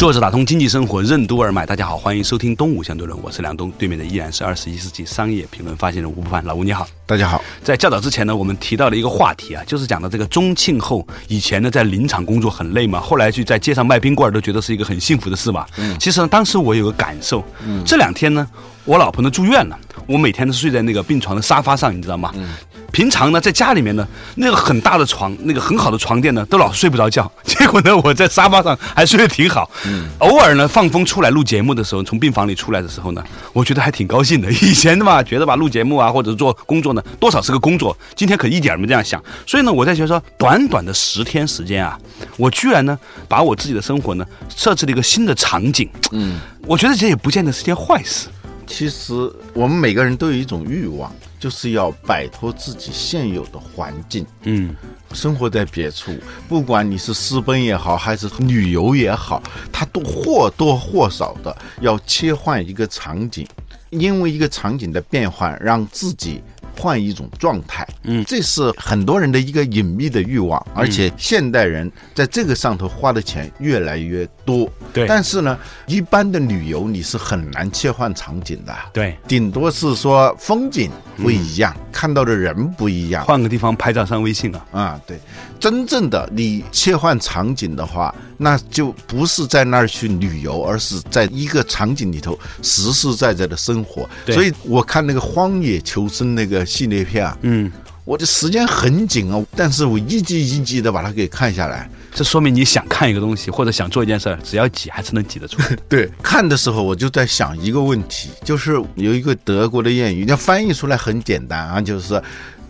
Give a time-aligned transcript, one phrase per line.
[0.00, 6.88] 坐着打通经济生活任督二脉，大家好，欢迎收听东吴相对论，我是梁东，对面的依然是二十一世纪商业评论发现人吴不凡，老吴你好。
[7.04, 15.66] 大家好，在较早之前呢，我们提到了一个话题啊，就是讲的这个中庆后以前呢在林场工作很累嘛，后来去在街上卖冰棍儿都觉得是一个很幸福的事嘛。
[15.76, 18.48] 嗯，其实呢，当时我有个感受，嗯，这两天呢，
[18.86, 22.32] 我老婆呢住院了，我每天都睡在那个病床的沙发上，你知道吗？
[22.36, 22.48] 嗯。
[22.90, 27.30] 平常呢，在家里面呢，那个很大的床，那个很好的床垫呢，都老睡不着觉。
[27.44, 29.70] 结果呢，我在沙发上还睡得挺好。
[29.86, 30.08] 嗯。
[30.18, 34.50] 偶尔呢，放风出来录节目的时候，从病房里出来的时候呢，我觉得还挺高兴的。
[34.50, 37.96] 以前的嘛，觉得吧，录节目啊，或者做工作呢，多少是个工作。
[38.14, 39.22] 今天可一点没这样想。
[39.46, 41.98] 所以呢，我在觉得说，短短的十天时间啊，
[42.36, 45.88] 我居然呢，把我自己的生活呢，设置了一个新的场景。
[46.12, 46.38] 嗯。
[46.66, 48.28] 我觉得这也不见得是件坏事。
[48.66, 49.12] 其实
[49.54, 51.10] 我们每个人都有一种欲望。
[51.40, 54.76] 就是要摆脱自己现有的环境，嗯，
[55.12, 56.12] 生活在别处，
[56.48, 63.44] 不管你是私奔也好，还是旅游也好，它都或多或少的要切换一个场景，
[63.88, 66.42] 因为一个场景的变换，让自己。
[66.78, 75.06] 换一种状态，嗯，这是很多人的一个隐秘的欲望，而且现代人在这个上头花的钱越来越多，对。
[75.06, 79.16] 但是呢，一般的旅游你是很难切换场景的，对。
[79.26, 85.18] 顶多是说风景不一样，看到的人不一样，换个地方拍照上微信啊，啊，对。
[85.58, 94.08] 真正的你切换场景的话，那就不是在那儿去旅游，而是在一个场景里头实实在在的生活。
[94.26, 97.70] 所以我看那个《荒野求生》那个系列片啊，嗯，
[98.10, 101.88] 我的时间很紧啊，但是我一集一集的把它给看下来。
[102.12, 105.76] 这说明你想看一个东西或者想做一件事儿，只要挤还是能挤得出来。
[105.88, 112.20] 对，看的时候我就在想一个问题，就是有一个德国的谚语，要翻译出来很简单啊，就是。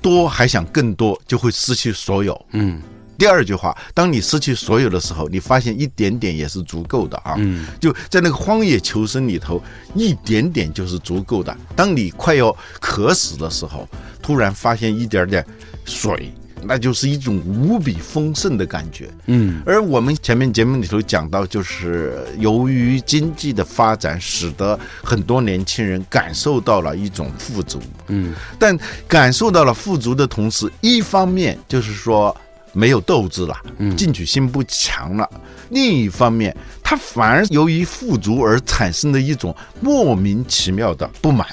[0.03, 2.47] 多还想更多，就会失去所有。
[2.53, 2.81] 嗯，
[3.19, 7.35] 第二句话，当你失去所有的时候，你发现一点点也是足够的啊。
[7.37, 9.63] 嗯，就在那个荒野求生里头，
[9.95, 11.55] 一点点就是足够的。
[11.77, 13.87] 当你快要渴死的时候，
[14.23, 15.45] 突然发现一点点
[15.85, 16.33] 水。
[16.63, 32.37] 那就是一种无比丰盛的感觉，嗯，而我们前面节目里头讲到，就是由于经济的发展，使得很多年轻人感受到了一种富足，嗯，但感受到了富足的同时，一方面就是说
[32.75, 35.27] 没有斗志了，嗯，进取心不强了；
[35.71, 41.47] 另一方面，他反而由于富足而产生的一种莫名其妙的不满。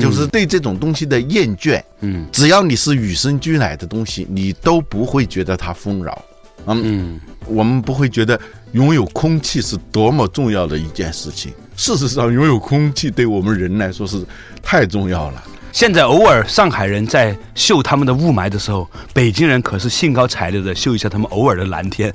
[0.00, 6.24] 就是对这种东西的厌倦，嗯，只要你是与生俱来的东西，你都不会觉得它丰饶，
[6.66, 8.38] 嗯，我们不会觉得
[8.72, 11.52] 拥有空气是多么重要的一件事情。
[11.76, 14.24] 事实上，拥有空气对我们人来说是
[14.62, 15.42] 太重要了。
[15.72, 22.14] 现在偶尔上海人在秀他们的雾霾的时候，北京人可是兴高采烈的秀一下他们偶尔的蓝天，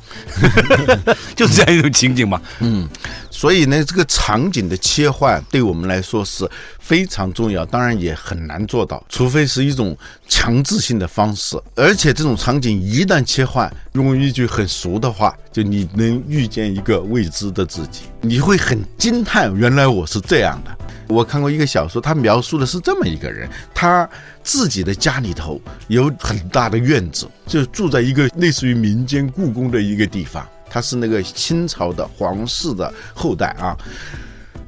[1.36, 2.42] 就是这样一种情景嘛。
[2.60, 2.88] 嗯，
[3.32, 9.96] 所以呢，这个场景的切换对我们来说是非常重要，当然也很难做到，除非是一种
[10.28, 11.56] 强制性的方式。
[11.76, 20.76] 而且这种场景一旦切换，用一句很俗的话，就你能遇见一个未知的自己，你会很惊叹，原来我是这样的。
[21.08, 24.08] 我看过一个小说，他描述的是这么一个人，他
[24.44, 30.48] 自己的家里头有很大的院子，就住在一个类似于民间故宫的一个地方。
[30.70, 33.76] 他是那个清朝的皇室的后代啊，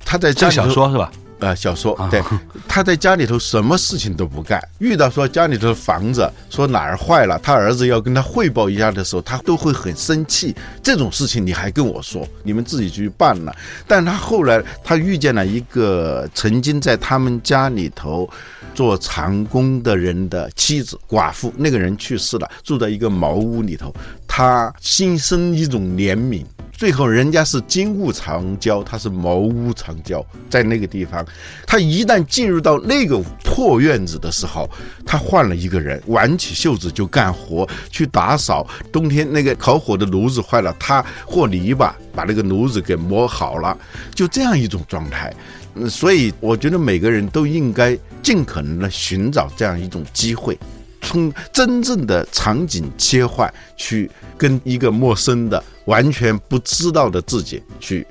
[0.03, 1.11] 他在这小说是吧？
[1.39, 2.21] 呃，小说对，
[2.67, 4.61] 他在家里头什么事情都不干。
[4.77, 10.55] 遇到说家里头的房子说哪儿坏了，他儿子要跟他汇报一下的时候，他都会很生气。
[10.83, 13.51] 这种事情你还跟我说，你们自己去办了。
[13.87, 18.29] 但他后来他遇见了一个曾经在他们家里头
[18.75, 23.91] 做长工的人的妻子寡妇，那个人去世了，住在一个茅屋里头，
[24.33, 26.45] 他心生一种怜悯。
[26.71, 31.23] 最后，人家是金屋藏娇，他是茅屋藏娇，在那个地方，
[31.67, 34.69] 他一旦进入到那个破院子的时候，
[35.05, 38.65] 他换了一个人，挽起袖子就干活，去打扫。
[38.89, 43.77] 冬天那个烤火的炉子坏了，他和泥巴把那个炉子给磨好了，
[44.15, 45.31] 就这样一种状态。
[45.75, 50.57] 嗯所以，我觉得每个人都应该尽可能的寻找这样一种机会。
[51.01, 58.05] 从真正的场景切换，去跟一个陌生的、完全不知道的自己去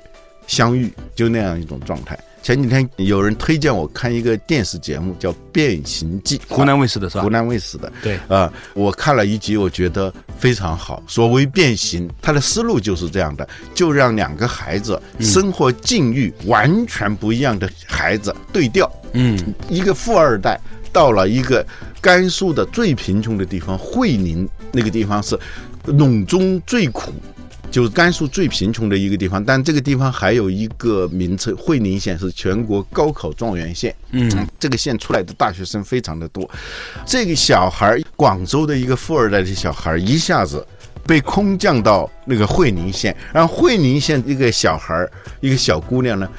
[0.47, 2.17] 相遇，就那样一种状态。
[2.43, 7.29] 前几天有人推荐我看一个电视节目，叫《变形记》，湖南卫视的是吧湖？
[7.29, 7.93] 南卫视的。
[8.01, 11.03] 对啊、我看了一集，我觉得非常好。
[11.07, 18.91] 所谓变形，它的思路就是这样的，就让两个孩子生活境遇完全不一样的孩子对调。
[19.13, 19.37] 嗯，
[19.69, 20.59] 一个富二代
[20.91, 21.65] 到了一个
[21.99, 25.37] 甘肃的最贫穷的地方会宁，那个地方是
[25.85, 27.13] 陇中最苦。
[27.69, 33.95] 就是甘肃最贫穷的一个地方，但这个地方还有一个名称，会宁县是全国高考状元县。
[34.11, 34.29] 嗯，
[34.59, 36.51] 这个县出来的大学生非常的多。
[37.05, 40.67] 这个小孩儿，广州的一个富二代的小孩儿，一下子
[41.07, 45.09] 被空降到那个会宁县，然后会宁县一个小孩儿，
[45.39, 46.29] 一个小姑娘呢，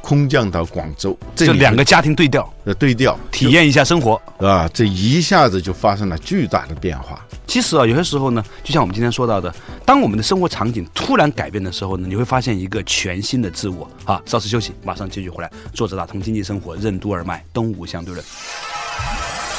[0.00, 4.20] 空降到广州，这就两个家庭对调，的对调体验一下生活。
[4.38, 7.24] 啊，这一下子就发生了巨大的变化。
[7.46, 9.52] 其实啊，有些时候呢，就像我们今天说到的，
[9.84, 13.90] 当我们的生活场景突然改变的时候呢，你会发现一个全新的自我。
[14.04, 15.50] 啊，稍事休息，马上继续回来。
[15.72, 18.24] 作者打通经济生活，任督二脉，东吴相对论。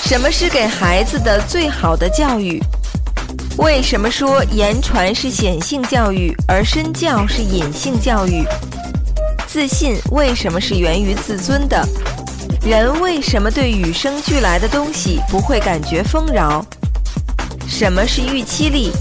[0.02, 2.62] 什么是给孩子的最好的教育？
[3.58, 8.44] 为什么说言传是显性教育，而身教是隐性教育？
[9.52, 11.84] 自信为什么是源于自尊的？
[12.62, 16.64] 人为什么对与生俱来的东西不会感觉丰饶？
[17.68, 18.92] 什么是预期力？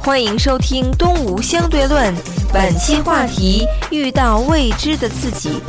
[0.00, 2.12] 欢迎收听《东吴相对论》，
[2.52, 5.60] 本期话题：遇到未知的自己。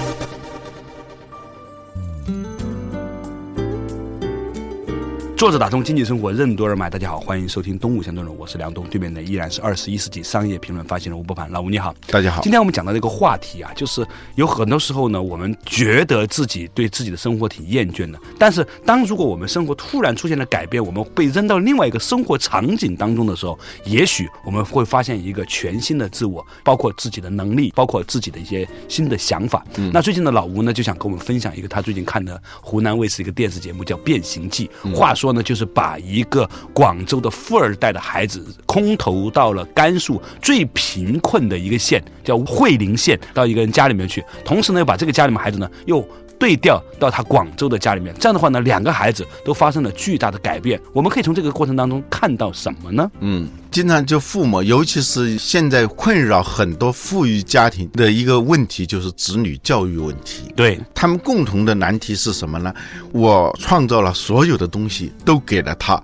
[5.42, 6.88] 作者打通经济生活，任督二脉。
[6.88, 11.50] 大家好，欢迎收听《东吴相对论》，我是梁东，对面的依然是二十一世纪商业评论发行人吴伯凡。
[11.50, 14.06] 老吴你好，大家好今天我们讲到这个话题啊，就是
[14.36, 29.66] 有很多时候呢，我们觉得自己对自己的生活挺厌倦的，但是当如果我们生活突然出现了改变，我们被扔到另外一个生活场景当中的时候，也许我们会发现一个全新的自我，包括自己的能力，包括自己的一些新的想法。
[29.92, 34.70] 那最近的老吴呢，就想跟我们分享一个他最近看的湖南卫视一个电视节目，叫《变形记》。
[34.94, 46.08] 话说呢，就是把一个广州的富二代的孩子空投到了甘肃最贫困的一个县，叫会宁县，到一个人家里面去，同时呢，又把这个家里面孩子呢又。
[46.42, 50.82] 对调到他广州的家里面，这样的话呢，两个孩子都发生了巨大的改变。
[50.92, 53.12] 我们可以从这个过程当中看到什么呢？
[53.20, 60.52] 嗯，经常就父母，尤其是现在困扰很多富裕家庭的一个问题，就是子女教育问题。
[60.56, 62.74] 对，他们共同的难题是什么呢？
[63.12, 66.02] 我创造了所有的东西都给了他，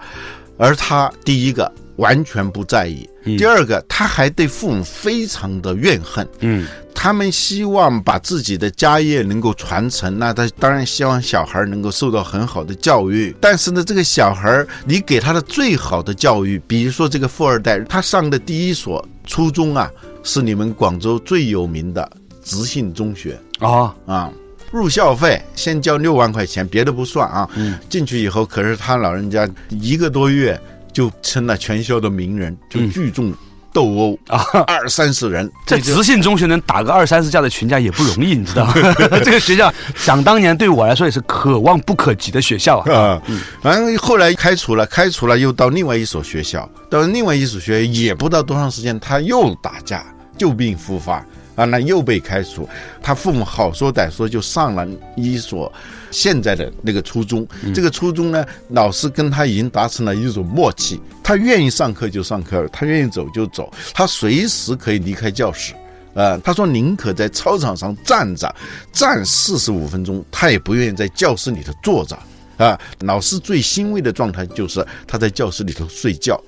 [0.59, 6.27] 而他第一个完全不在意，第二个他还对父母非常的怨恨。
[6.39, 6.65] 嗯，
[6.95, 13.35] 他们希望把自己的家业能够传承，那他当然希望小孩能够受到很好的教育。
[13.39, 19.91] 但是呢，这个小孩你给他的最好的教育，比如说这个富二代，他上的第一所初中啊，
[20.23, 22.09] 是你们广州最有名的
[22.43, 24.31] 直信中学啊，啊。
[24.69, 27.49] 入校费先交六万块钱，别的不算啊。
[27.55, 30.59] 嗯，进去以后，可是他老人家一个多月
[30.97, 33.31] 就成了全校的名人，就聚众
[33.71, 35.47] 斗殴啊，二三十人。
[35.67, 38.73] 在就直信中学能打个二三十架的群架也不容易，你知道吗？
[39.23, 42.91] 这个学校想当年对我来说也是可望不可及的学校啊。
[42.91, 43.21] 啊，
[43.61, 50.03] 反正后来开除了，开除了又到另外一所学校，到另外一所学校也不到多长时间，他又打架，
[50.35, 51.23] 旧病复发
[51.57, 52.69] 啊，那又被开除。
[53.01, 55.71] 他父母好说歹说就上了一所
[56.11, 65.73] 现在的那个初中，这个初中呢，老师跟他已经达成了一种默契，他愿意上课就上课，他愿意走就走，他随时可以离开教室。
[66.13, 68.53] 呃，他说宁可在操场上站着，
[68.91, 72.17] 站四十五分钟，他也不愿意在教室里头坐着。
[72.57, 76.41] 啊，老师最欣慰的状态就是他在教室里头睡觉。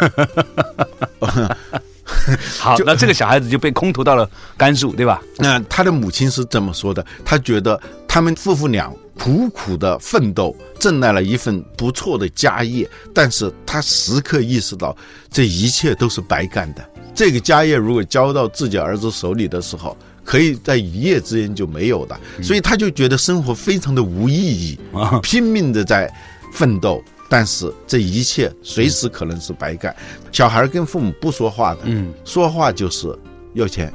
[2.58, 5.20] 好，那这个小孩子就被空投到了甘肃，对吧？
[5.38, 14.96] 那、他的母亲是这么说的，他觉得他们夫妇俩苦苦的奋斗，挣来了一份不错的家业，但是他时刻意识到
[15.30, 16.88] 这一切都是白干的。
[17.14, 26.08] 这个家业如果交到自己儿子手里的时候，可以在一夜之间就没有的，所以他就觉得生活非常的无意义，啊，拼命的在
[26.52, 29.94] 奋斗，但是这一切随时可能是白干。
[30.32, 33.14] 小孩跟父母不说话的，嗯，说话就是
[33.54, 33.92] 要钱，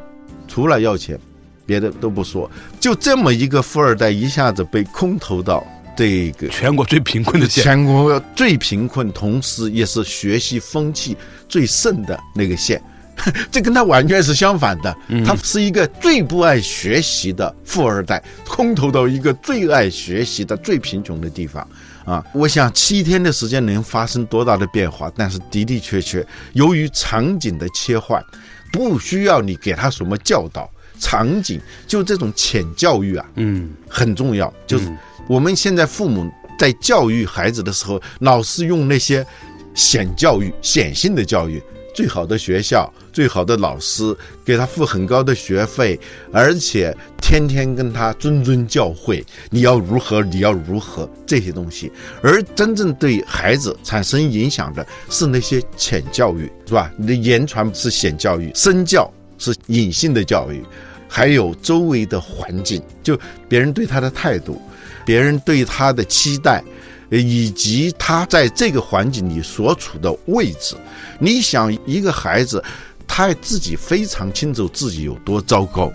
[0.47, 1.19] 除了要钱，
[1.65, 2.49] 别的都不说。
[2.79, 5.65] 就这么一个富二代，一下子被空投到
[5.97, 7.63] 这个全国最贫困的县。
[7.63, 11.17] 全国最贫困，同时也是学习风气
[11.49, 12.81] 最盛的那个县。
[13.51, 14.95] 这跟他完全是相反的。
[15.07, 21.65] 嗯他是一个最不爱学习的富二代，空投到一个最爱学习的最贫穷的地方。
[22.05, 25.12] 啊，我想七天的时间能发生多大的变化？
[25.15, 28.24] 但是的的确确，由于场景的切换，
[28.72, 30.69] 不需要你给他什么教导，
[31.00, 34.53] 场景就这种浅教育啊，嗯，很重要。
[34.67, 34.91] 就是
[35.27, 36.29] 我们现在父母
[36.60, 39.25] 在教育孩子的时候，老是用那些
[39.74, 41.62] 显教育、显性的教育，
[41.95, 46.00] 最好的学校、最好的老师，给他付很高的学费，
[46.31, 46.95] 而且
[47.33, 51.91] 天天跟他谆谆教诲，你要如何，你要如何这些东西。
[52.21, 56.91] 而真正对孩子产生影响的是那些浅教育，是吧？
[56.95, 60.63] 你的言传是显教育，身教是隐性的教育。
[61.07, 64.61] 还有周围的环境，就别人对他的态度，
[65.03, 66.63] 别人对他的期待，
[67.09, 70.75] 以及他在这个环境里所处的位置。
[71.17, 72.63] 你想，一个孩子，
[73.07, 75.91] 他自己非常清楚自己有多糟糕，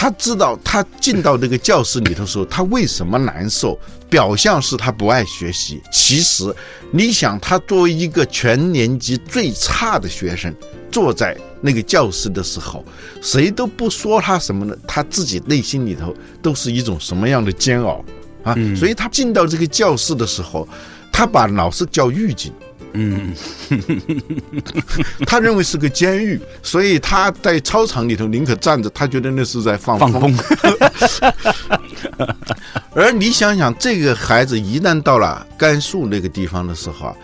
[0.00, 3.78] 他知道他进到那个教室里头时候，他为什么难受？
[4.08, 6.50] 表象是他不爱学习，其实
[6.90, 10.54] 你想，他作为一个全年级最差的学生，
[10.90, 12.82] 坐在那个教室的时候，
[13.20, 14.74] 谁都不说他什么呢？
[14.88, 18.02] 他自己内心里头都是一种什么样的煎熬
[18.42, 18.56] 啊！
[18.74, 20.66] 所以他进到这个教室的时候，
[21.12, 22.52] 他把老师叫狱警。
[22.92, 23.32] 嗯，
[25.24, 30.36] 他认为是个监狱，所以他在操场里头宁可站着，他觉得那是在放放风。
[32.92, 37.16] 而你想想，这个孩子一旦到了甘肃那个地方的时候啊，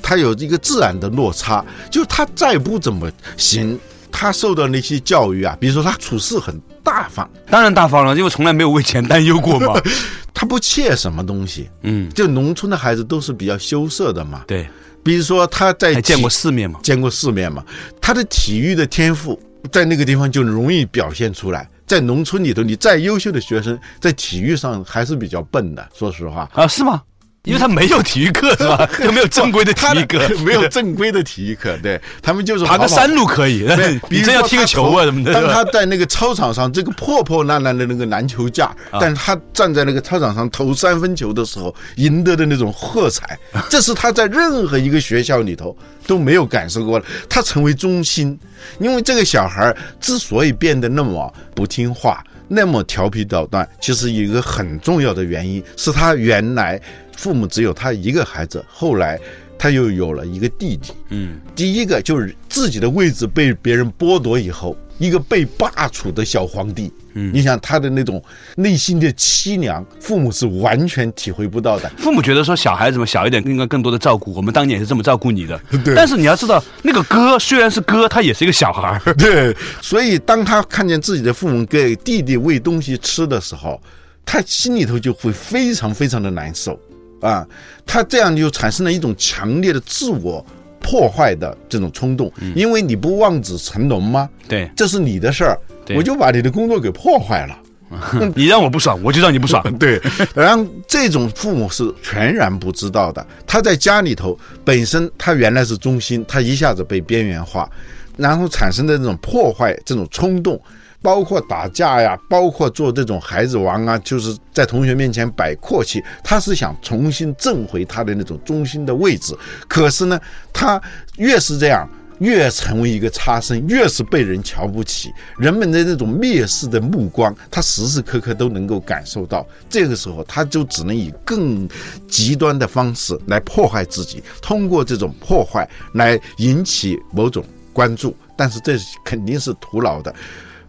[0.00, 3.76] 他有一个自然的落差，就他再不怎么行，
[4.12, 9.80] 他受到那些教育啊，比如说他处事很大方，当然大方了，因为从来没有为钱担忧过嘛。
[10.32, 11.68] 他不怯什么东西。
[11.82, 14.66] 嗯，就农村的孩子都是比较羞涩的嘛，对，
[15.02, 16.80] 比如说他在见过世面嘛。
[16.82, 17.62] 见过世面嘛，
[18.00, 19.38] 他的体育的天赋
[19.70, 21.68] 在那个地方就容易表现出来。
[21.86, 25.86] 在农村里头，你再优秀的学生，在体育上还是比较笨的。
[25.92, 27.02] 说实话，啊，是吗？
[27.44, 28.88] 因为他没有体育课是吧？
[29.02, 43.38] 又没有正规的体育课， 没有正规的体育课，对他们就是爬个山路可以，但对是， 你真要踢个球啊什么的，当他在那个操场上，这个破破烂烂的那个篮球架，啊但是他站在那个操场上投三分球的时候，赢得的那种喝彩，
[43.70, 45.74] 这是他在任何一个学校里头
[46.06, 47.06] 都没有感受过的。
[47.28, 48.38] 他成为中心，
[48.78, 52.22] 因为这个小孩之所以变得那么不听话。
[52.52, 56.80] 那么调皮捣蛋，其实有一个很重要的原因是他原来
[57.16, 59.16] 父母只有他一个孩子，后来
[59.56, 66.92] 他又有了一个弟弟，嗯，第一个就是自己的位置被别人剥夺以后，一个被罢黜的小皇帝。
[67.14, 68.22] 嗯，你想他的那种
[68.54, 71.90] 内心的凄凉，父母是完全体会不到的。
[71.98, 75.60] 父母觉得说小孩子嘛小一点应该更多的照顾，我们当年也是这么照顾你的。
[75.84, 79.14] 对但是你要知道，那个哥虽然是哥，他也是一个小孩儿。
[79.18, 79.52] 对，
[79.82, 83.80] 所以当他看见自己的父母给弟弟喂东西吃的时候，
[84.24, 86.78] 他心里头就会非常非常的难受
[87.22, 87.44] 啊。
[87.84, 90.46] 他这样就产生了一种强烈的自我
[90.90, 94.28] 破坏的这种冲动，因为你不望子成龙吗？
[94.48, 95.56] 对这是你的事儿，
[95.94, 97.56] 我就把你的工作给破坏了。
[98.34, 99.62] 你让我不爽，我就让你不爽。
[99.78, 100.00] 对，
[100.34, 103.24] 然后这种父母是全然不知道的。
[103.46, 107.70] 他在家里头本身他原来是中心，他一下子被边缘化，
[108.16, 110.60] 然后产生的这种破坏、这种冲动，
[111.02, 119.36] 包括打架呀，包括做这种孩子王啊，就是在同学面前摆阔气，他是想重新挣回他的那种中心的位置。
[119.68, 120.20] 可是呢，
[120.52, 120.80] 他
[121.16, 121.88] 越是这样。
[122.20, 129.46] 越成为一个差生，越是被人瞧不起，人们的那种蔑视的目光，他时时刻刻都能够感受到。
[129.70, 131.66] 这个时候，他就只能以更
[132.06, 137.42] 极端的方式来破坏自己，通过这种破坏来引起某种
[137.72, 138.14] 关注。
[138.36, 140.14] 但是这肯定是徒劳的。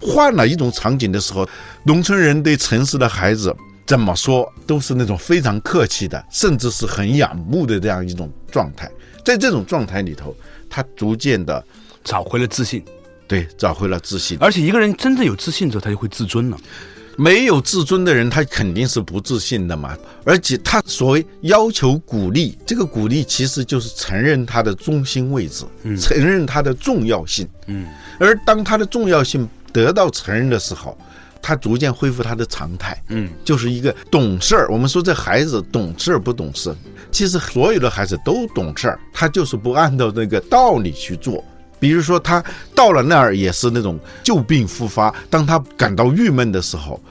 [0.01, 1.47] 换了一种场景的时候，
[1.83, 3.55] 农村人对城市的孩子
[3.85, 8.89] 怎么说，都是那种非常客气的，甚至是很仰慕的这样一种状态。
[9.23, 10.35] 在这种状态里头，
[10.69, 11.63] 他逐渐的
[12.03, 12.83] 找回了自信，
[13.27, 14.37] 对找回了自信。
[14.41, 16.57] 而且一个人真正有自信之后，他就会自尊了。
[17.17, 19.95] 没有自尊的人，他肯定是不自信的嘛。
[20.23, 27.47] 而且他所谓要求鼓励，这个鼓励其实就是承认他的中心位置，嗯承认他的重要性。
[27.67, 27.85] 嗯，
[28.17, 30.97] 而当他的重要性得到承认的时候，
[31.41, 33.01] 他逐渐恢复他的常态。
[33.09, 34.67] 嗯，就是一个懂事儿。
[34.69, 36.75] 我们说这孩子懂事儿不懂事，
[37.11, 41.43] 其实所有的孩子都懂事儿，他就是不按照那个道理去做。
[41.79, 42.43] 比如说，他
[42.75, 45.11] 到了那儿也是那种旧病复发。
[45.31, 47.01] 当他感到郁闷的时候，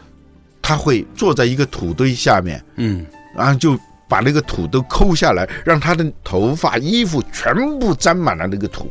[0.62, 3.04] 他会坐在一个土堆下面，嗯，
[3.36, 3.76] 然后就
[4.08, 8.88] 把那个土都抠下来，让他的头发、衣服全部沾满了那个土。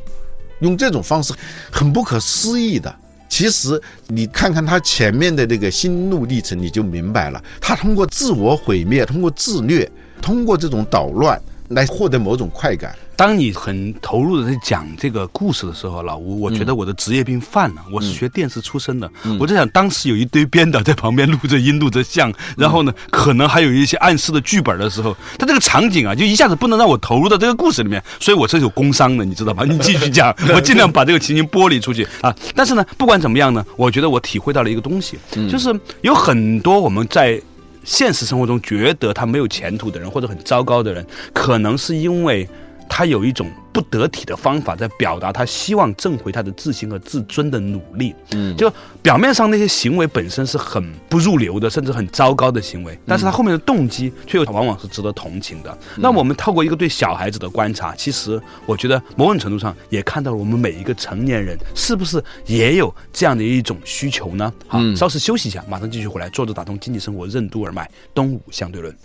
[0.59, 1.33] 用这种方式
[1.71, 2.93] 很不可思议的。
[3.29, 7.41] 其实你看看他前面的那个心路历程，你就明白了。
[7.61, 9.89] 他通过自我毁灭，通过自虐，
[10.21, 12.95] 通过这种捣乱来获得某种快感。
[13.15, 17.81] 当你很投入的在讲这个故事的时候，老吴，我觉得我的职业病犯了。
[17.91, 29.65] 我是学电视出身的，我在想，当时有一堆编导在旁边录着音、录着像，然后呢，可能还有一些暗示的剧本的时候，他这个场景啊，就一下子不能让我投入到这个故事里面，所以我是有工伤的，你知道吧？
[29.67, 32.33] 你继续讲， 我尽量把这个情形剥离出去啊。
[32.55, 37.41] 但是呢，不管怎么样呢，我觉得我体会到了一个东西，就是有很多我们在
[37.89, 41.03] 现实生活中觉得他没有前途的人，或者很糟糕的人，
[41.33, 42.47] 可能是因为。
[42.89, 48.13] 他有一种不得体的方法，在表达他希望挣回他的自信和自尊的努力。
[48.31, 48.69] 嗯，就
[49.01, 55.77] 表面上那些行为本身是很不入流的，甚至很糟糕的行为，但是他后面的动机却又往往是值得同情的。
[55.95, 64.51] 那我们透过一个对小孩子的观察，其实我觉得某种程度上也看到了我们每一个成年人是不是也有这样的一种需求呢？
[64.67, 66.27] 好，稍事休息一下，马上继续回来。
[66.29, 68.95] 坐着打通经济生活任督二脉，东吴相对论。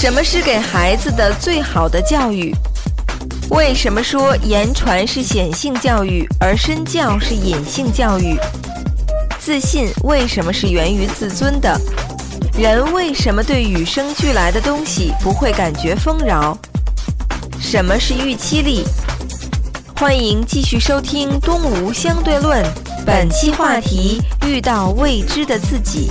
[0.00, 2.56] 什么是给孩子的最好的教育？
[3.50, 8.34] 为什么说言传是显性教育，而身教是隐性教育？
[9.38, 11.78] 自信为什么是源于自尊的？
[12.54, 16.56] 人为什么对与生俱来的东西不会感觉丰饶？
[17.60, 18.86] 什么是预期力？
[19.94, 22.64] 欢迎继续收听《东吴相对论》，
[23.04, 26.10] 本期话题：遇到未知的自己。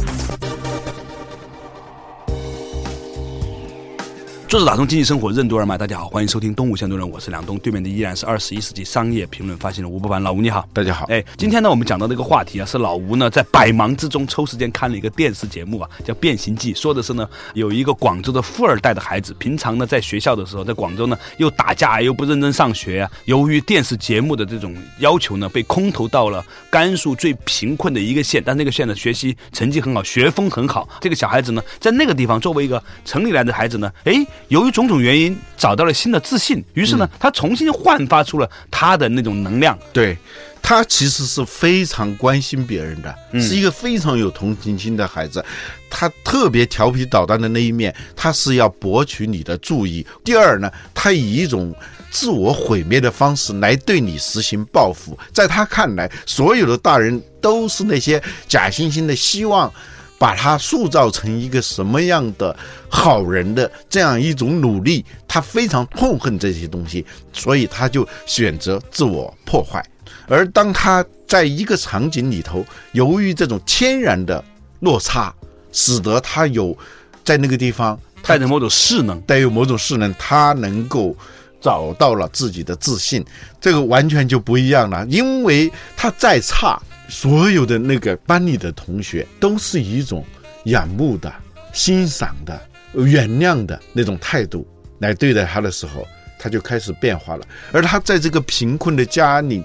[4.49, 11.05] 坐着打通经济生活任督二脉，大家好，欢迎收听《东吴相对论》，我是梁东，对面的依然是二十一世纪商业评论发行人吴伯凡，老吴你好，大家好。
[11.05, 34.25] 哎，今天呢，我们讲到这个话题啊，是老吴呢在百忙之中抽时间看了一个电视节目啊，叫《变形记》，说的是呢有一个广州的富二代的孩子，平常呢在学校的时候，在广州呢又打架又不认真上学啊，由于电视节目的这种要求呢，被空投到了甘肃最贫困的一个县，但那个县呢学习成绩很好，学风很好，这个小孩子呢在那个地方作为一个城里来的孩子呢，哎。
[34.47, 39.77] 由于种种原因，找到了新的自信，于是呢，他重新焕发出了他的那种能量。
[39.93, 40.17] 对，
[40.61, 45.43] 他其实是非常关心别人的，是一个非常有同情心的孩子。
[45.89, 50.05] 他特别调皮捣蛋的那一面，他是要博取你的注意。
[50.23, 51.75] 第二呢，他以一种
[52.09, 55.17] 自我毁灭的方式来对你实行报复。
[55.31, 59.71] 在他看来，所有的大人都是那些假惺惺的希望。
[60.19, 62.55] 把他塑造成一个什么样的
[62.89, 69.83] 好人的这样一种努力，他非常痛恨这些东西，所以他就选择自我破坏。
[70.27, 74.43] 而当他在一个场景里头，由于这种天然的
[74.81, 75.33] 落差，
[75.71, 76.77] 使得他有
[77.23, 81.15] 在那个地方带着某种势能，带有某种势能，他能够
[81.61, 83.25] 找到了自己的自信，
[83.61, 86.77] 这个完全就不一样了，因为他再差。
[87.09, 90.23] 所有的那个班里的同学都是一种
[90.65, 91.33] 仰慕的、
[91.73, 92.61] 欣赏的、
[92.93, 94.65] 原谅的那种态度
[94.99, 97.45] 来对待他的时候，他就开始变化了。
[97.71, 99.63] 而他在这个贫困的家里。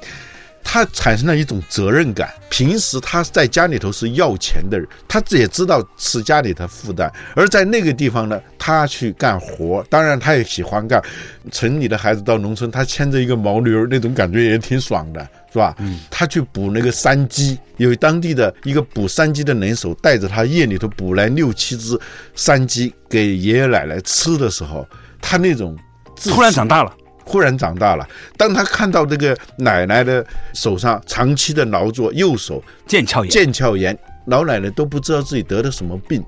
[0.67, 2.33] 他产生了一种责任感。
[2.49, 7.13] 平时他在家里头是要钱的人，他也知道是家里的负担。
[7.37, 11.03] 而在那个地方呢，他去干活，当然他也喜欢干。
[11.53, 15.75] 城里的孩子到农村，他牵着一个毛驴，那种感觉也挺爽的，是吧？
[15.79, 16.01] 嗯。
[16.11, 21.99] 他去捕那个山鸡，有当地的一个捕山鸡的能手带着他夜里头捕来六七只
[22.35, 24.87] 山鸡给爷爷奶奶吃的时候，
[25.23, 25.75] 他那种
[26.17, 26.93] 突然长大了。
[27.27, 36.23] 忽然长大了，当他看到这个奶奶的手上长期的劳作，右手腱鞘炎，腱鞘炎，老奶奶都不知道自己得了什么病。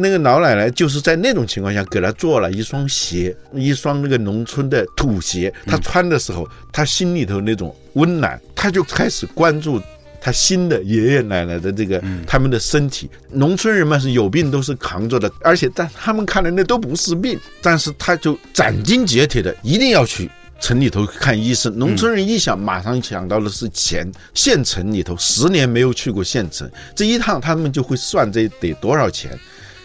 [0.00, 5.52] 那个老奶奶就是在那种情况下给他做了一双鞋，一双那个农村的土鞋。
[5.66, 9.82] 他穿的时候，他心里头那种温暖，他就开始关注。
[10.20, 20.28] 他新的爷爷奶奶的这个他们的身体，农村人嘛是有病都是扛着的，而且在他们看来那都不是病，但是他就斩钉截铁的一定要去
[20.60, 21.72] 城里头看医生。
[21.78, 24.10] 农村人一想，马上想到的是钱。
[24.34, 29.30] 县城里头十年没有去过县城，这一趟他们就会算这得多少钱，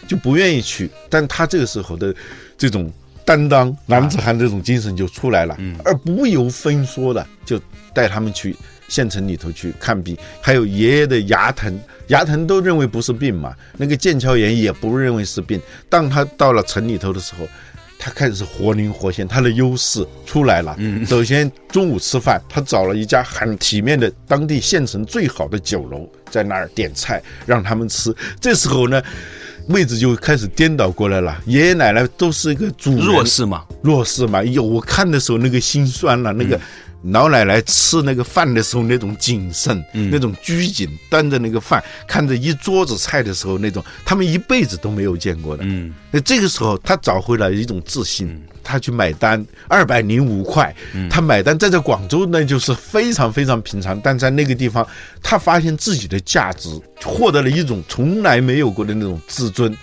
[0.06, 0.90] 就不愿意去。
[1.08, 2.14] 但他这个时候的
[2.56, 2.92] 这种
[3.24, 7.60] 担当、男子汉这种精神就出来了，而不由分说的就
[7.92, 8.56] 带他们去。
[8.86, 11.76] 县城里头去看病，还有爷爷的牙疼，
[12.08, 13.54] 牙疼都认为不是病嘛。
[13.78, 15.58] 那个腱鞘炎也不认为是病。
[15.88, 17.48] 当他到了城里头的时候，
[17.98, 20.76] 他开始活灵活现，他的优势出来了。
[20.78, 28.14] 嗯，首先中午吃饭，他找了一家很体面的当地县城最好的酒楼，在那儿点菜让他们吃。
[28.38, 29.02] 这时候呢，
[29.68, 31.36] 位置就开始颠倒过来了。
[31.46, 34.42] 爷爷奶奶都是一个主弱势嘛，弱势嘛。
[34.44, 36.60] 有我看的时候那个心酸了，那个。
[37.04, 45.64] 老奶奶吃那个饭的时候那种谨慎，那种拘谨，端着那个饭，看着一桌子菜的时候那种，他们一辈子都没有见过的。
[45.66, 50.74] 嗯，那这个时候他找回了一种自信，他去买单，二百零五块，
[51.10, 54.86] 他买单，在这广州那就是非常非常平常，但在那个地方，
[55.22, 56.68] 他发现自己的价值，
[57.04, 59.76] 获得了一种从来没有过的那种自尊。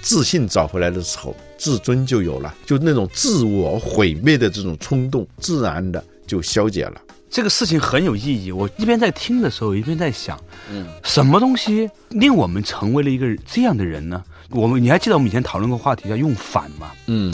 [0.00, 6.02] 自信找回来的时候，自尊就有了，就那种自我毁灭的这种冲动，自然的
[6.32, 6.98] 就消解了。
[7.30, 8.50] 这个事情很有意义。
[8.50, 10.38] 我一边在听的时候，一边在想，
[10.70, 14.22] 嗯，什么东西令我们成为了一个这样的人呢？
[14.48, 16.90] 我们你还记得我们以前讨论过话题叫用反吗？
[17.06, 17.32] 嗯，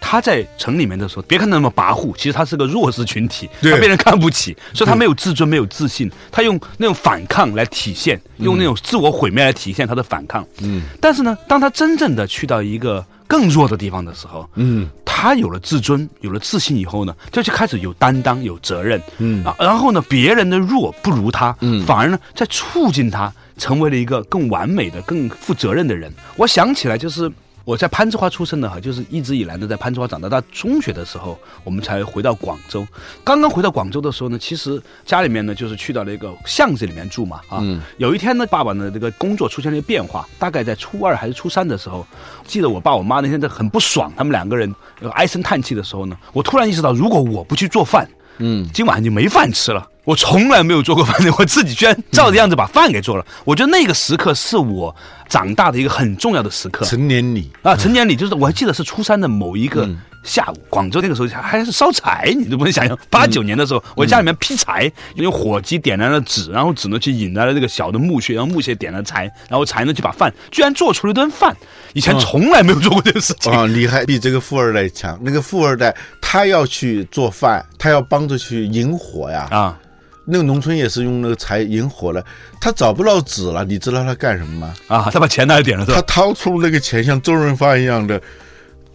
[0.00, 10.46] 他在城里面的时候，别看他那么跋扈，其实他是个弱势群体，对他被人看不起，所以他没有自尊，没有自信，他用那种反抗来体现，用那种自我毁灭来体现他的反抗。
[10.60, 14.88] 嗯，但是呢，当他真正的去到一个更弱的地方的时候，嗯，
[15.20, 19.44] 他有了自尊，有了自信以后呢，他就开始有担当、有责任，嗯。
[19.44, 21.84] 啊，然后呢，别人的弱不如他，嗯。
[21.84, 26.10] 反而呢，在促进他成为了一个更完美的、更负责任的人。
[26.36, 27.30] 我想起来，就是
[27.64, 30.28] 我在攀枝花出生的哈，就是一直以来呢，在攀枝花长大。
[30.28, 32.86] 到中学的时候，我们才回到广州。
[33.24, 42.06] 刚刚回到广州的时候呢，其实家里面呢，就是去到了一个巷子里面住嘛，啊，嗯有一天呢，爸爸呢这个工作出现了一个变化，大概在初二还是初三的时候，
[42.46, 48.08] 记得我爸我妈那天在很不爽，他们两个人呃唉声叹气的时候呢，我突然意识到，如果我不去做饭，
[48.40, 49.86] 嗯，今晚就没饭吃了。
[50.04, 53.24] 我从来没有做过饭的， 我自己居然照着样子把饭给做了。
[53.44, 54.94] 我觉得那个时刻是我
[55.28, 56.84] 长大的一个很重要的时刻。
[56.84, 62.98] 成年礼啊，成年礼就是我还记得是初三的某一个嗯下午，广州那个时候还还是烧柴，你都不能想象。
[63.08, 71.56] 八九年的时候，我家里面劈柴，用火机点燃了纸，然后纸呢去引来了这个小的木屑，然后木屑点了柴，然后柴呢去把饭，居然做出了一顿饭。
[71.94, 73.52] 以前从来没有做过这个事情。
[73.52, 75.18] 啊，你还比这个富二代强。
[75.22, 79.48] 那个富二代他要去做饭，他要帮着去引火呀。
[79.50, 79.78] 啊，
[80.26, 82.24] 那个农村也是用那个柴引火了，
[82.60, 84.74] 他找不到纸了，你知道他干什么吗？
[84.86, 86.02] 啊，他把钱拿来点了是他？
[86.02, 88.20] 掏出那个钱，像周润发一样的，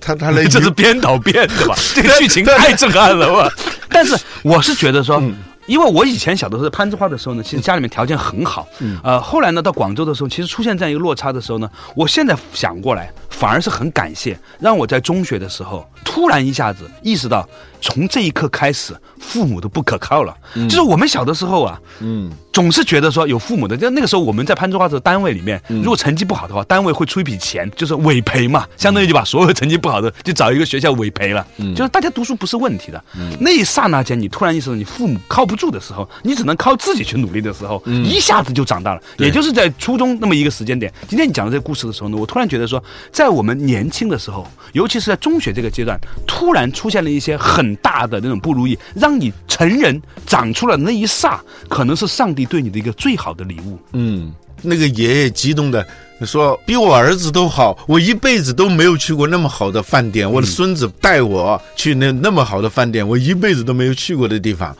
[0.06, 1.76] 他他来 这是编导编的吧？
[1.96, 3.52] 这个剧情太震撼了吧！
[3.90, 5.22] 但是我是觉得说。
[5.68, 8.68] 因为我以前小的时候攀枝花的时候呢，其实家里面条件很好，
[9.02, 17.50] 呃，后来呢到广州的时候，其实出现这样一个落差的时候呢，我现在想过来，反而是很感谢，让我在中学的时候突然一下子意识到，
[17.86, 20.36] 从这一刻开始，父母都不可靠了。
[20.68, 22.32] 就是我们小的时候啊，嗯。
[22.52, 25.82] 总是觉得说有父母的，就那个时候我们在攀枝花的单位里面，嗯。
[25.84, 31.76] 如果成绩不好的话，单位会出一笔钱，就是委培嘛，相当于就把所有成绩不好的就找一个学校委培了，嗯。
[31.76, 33.04] 就是大家读书不是问题的。
[33.40, 39.02] 那一刹那间，你突然意识到你父母靠不住的时候，你只能靠自己去努力的时候，一下子就长大了。
[39.18, 53.78] 也就是在初中那么一个时间点，今天你讲的这个故事的时候呢，我突然觉得说，在我们年轻的时候，尤其是在中学这个阶段，突然出现了一些很大的那种不如意，让你成人长出了那一刹，可能是上帝对你的一个最好的礼物。
[53.94, 55.86] 嗯，那个爷爷激动的
[56.22, 64.76] 说：“比我儿子都好，我一辈子都没有去过那么好的饭店，我的孙子带我去那那么好的饭店，我一辈子都没有去过的地方。”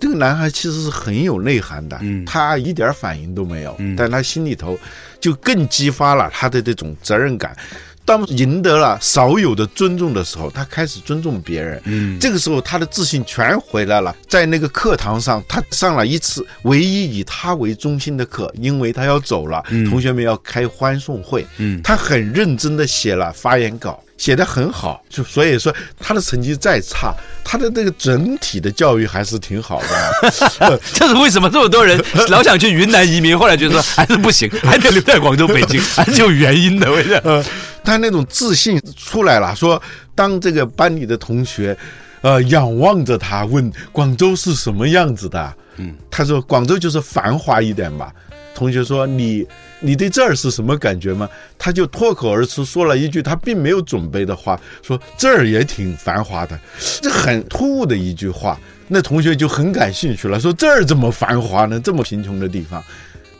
[0.00, 4.76] 这个男孩其实是很有内涵的，嗯他一点反应都没有，嗯但他心里头
[5.18, 7.56] 就更激发了他的这种责任感。
[8.04, 11.80] 当赢得了少有的尊重的时候，他开始尊重别人。
[11.84, 14.14] 嗯这个时候他的自信全回来了。
[14.28, 24.00] 在那个课堂上，他上了一次唯一以他为中心的课，因为他要走了，嗯同学们要开欢送会，嗯他很认真的写了发言稿。
[24.16, 27.12] 写得很好，就所以说他的成绩再差，
[27.44, 30.80] 他的这个整体的教育还是挺好的。
[30.94, 36.90] 这是为什么这么多人 老想去云南移民，后来觉得说还是不行，还得留在广州、北京， 还是有原因的。
[36.92, 37.44] 为什么？
[37.84, 39.80] 他那种自信出来了，说
[40.14, 41.76] 当这个班里的同学，
[42.22, 48.12] 呃，仰望着他问广州是什么样子的，嗯，他说广州就是繁华一点吧。
[48.54, 49.46] 同学说你
[49.80, 51.28] 你对这儿是什么感觉吗？
[51.58, 56.58] 他就脱口而出说了一句他并没有准备的话，说这儿也挺繁华的，
[57.02, 58.58] 这很突兀的一句话。
[58.86, 61.80] 那同学就很感兴趣了，说这儿怎么繁华呢？
[61.80, 62.82] 这么贫穷的地方。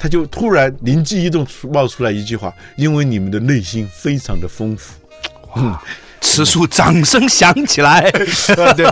[0.05, 4.93] 他就突然灵机一动，冒出来一句话：“因为你们的内心非常的丰富。
[6.21, 8.01] 此处掌声响起来。
[8.59, 8.87] 啊”对，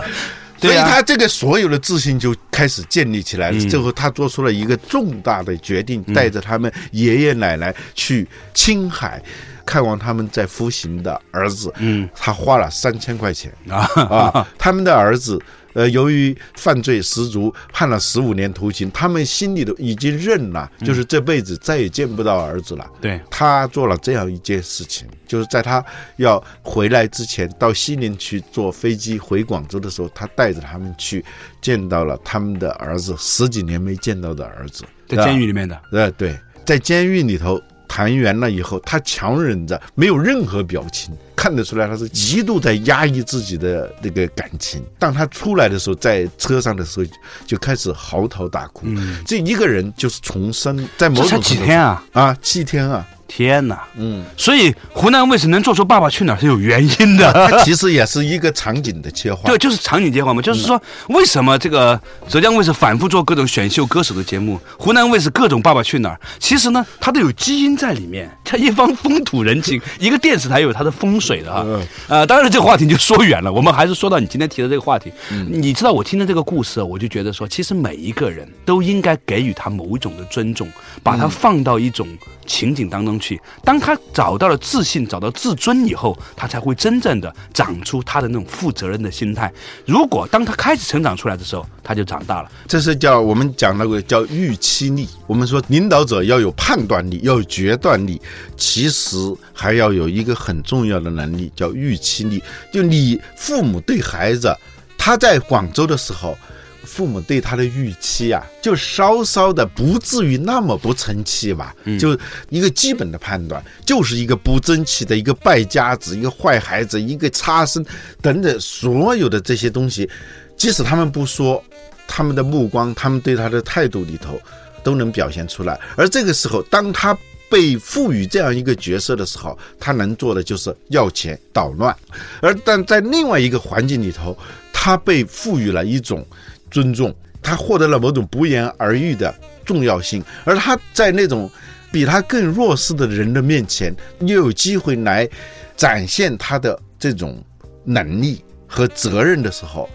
[0.59, 3.57] 所以他这个所有的自信就开始建立起来了。
[3.59, 9.21] 嗯最后，他做出了一个重大的决定，带着他们爷爷奶奶去青海
[9.63, 11.71] 看望他们在服刑的儿子。
[11.77, 15.39] 嗯他花了三千块钱啊 啊，他们的儿子
[15.73, 22.89] 呃，由于犯罪十足，判了十五年徒刑，他们心里都已经认了，就是这辈子再也见不到儿子了。
[23.01, 25.83] 对，他做了这样一件事情，就是在他
[26.17, 31.23] 要回来之前，到西宁去坐飞机回广州的时候，他带着他们去
[31.61, 35.81] 见到了他们的儿子，十几年没见到的儿子，在监狱里面的。
[35.91, 37.61] 呃，对，在监狱里头
[37.95, 44.83] 谈圆了以后，他强忍着，没有任何表情，看得出来他是极度在压抑自己的那个感情。
[44.97, 47.05] 当他出来的时候，在车上的时候
[47.45, 48.87] 就开始嚎啕大哭。
[49.27, 52.03] 这一个人就是重生，在某种程度几天啊！
[52.13, 53.83] 啊，七天啊，天哪！
[53.97, 57.31] 嗯，所以湖南卫视能做出《爸爸去哪儿》是有原因的。
[57.49, 59.45] 它其实也是一个场景的切换。
[59.51, 71.65] 对，就是场景切换嘛，就是说，为什么这个浙江卫视反复做各种选秀歌手的节目，湖南卫视各种《爸爸去哪儿》，其实呢，它都有基因在里面， 它一方风土人情，一个电视台有它的风水的哈。
[72.07, 75.11] 呃，当然这个话题就说远了，我们还是说到你今天提的这个话题。
[75.49, 80.67] 你知道我听的这个故事，我就觉得说，其实每一个人都应该给予他某一种的尊重，
[81.01, 82.07] 把它放到一种
[82.45, 83.39] 情景当中去。
[83.63, 89.51] 当他找到了自信，找到自尊以后，他才会真正的长出他的那种负责任的心态。
[89.85, 92.51] 如果当他开始成长出来的时候，他就长大了。
[92.67, 95.07] 这是叫我们讲那个叫预期力。
[95.27, 98.21] 我们说领导者要有判断力，要有决断力，
[98.57, 99.17] 其实
[99.53, 102.41] 还要有一个很重要的能力，叫预期力。
[102.71, 104.55] 就你父母对孩子，
[104.97, 106.37] 他在广州的时候。
[106.85, 112.17] 父母对他的预期啊，就稍稍的不至于那么不成器吧，就
[112.49, 117.83] 一个基本的判断，就是一个不争气的一个败家子，一个坏孩子，一个差生
[118.21, 120.09] 等等，所有的这些东西，
[120.57, 121.63] 即使他们不说，
[122.07, 124.39] 他们的目光，他们对他的态度里头
[124.83, 125.79] 都能表现出来。
[125.95, 127.17] 而这个时候，当他
[127.49, 131.95] 被赋予这样一个角色的时候，他能做的就是要钱捣乱；
[132.41, 134.37] 而但在另外一个环境里头，
[134.71, 136.25] 他被赋予了一种。
[136.73, 139.33] 尊重他获得了某种不言而喻的
[139.63, 141.49] 重要性，而他在那种
[141.91, 145.29] 比他更弱势的人的面前，又有机会来
[145.77, 147.41] 展现他的这种
[147.85, 149.87] 能力和责任的时候，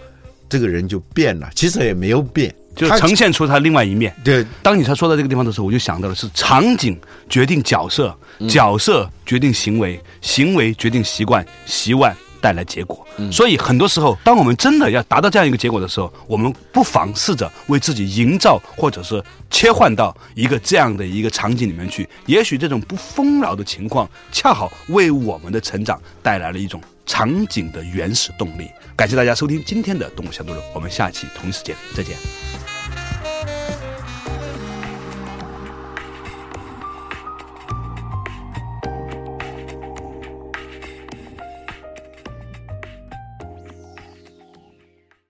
[0.48, 1.50] 这个人就变了。
[1.54, 4.14] 其实也没有变，就呈现出他另外一面。
[4.22, 8.16] 对，当你他说到这个地方的时候，我就想到的是场景决定角色，
[8.48, 12.14] 角色决定行为，行为决定习惯，习惯。
[12.40, 22.08] 带来结果，所以很多时候，当我们真的要达到这样一个结果的时候，我们不妨试着为自己营造，或者是切换到一个这样的一个场景里面去。
[22.26, 28.70] 也许这种不丰饶的情况，恰好为我们的成长带来了一种场景的原始动力。
[28.94, 32.67] 感谢大家收听今天的《动物相对论》，我们下期同一时间再见。